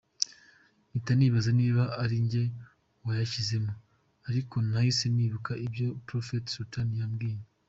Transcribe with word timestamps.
Mpita 0.89 1.11
nibaza 1.15 1.51
niba 1.59 1.83
ari 2.03 2.15
njye 2.25 2.43
wayashyizemo 3.05 3.73
ariko 4.29 4.55
nahise 4.69 5.05
nibuka 5.15 5.51
ibyo 5.65 5.87
Prophet 6.07 6.45
Sultan 6.55 6.89
yambwiye. 7.01 7.41